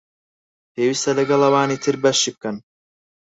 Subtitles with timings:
[0.73, 2.57] پێوستە لەگەڵ ئەوانی تر بەشی بکەن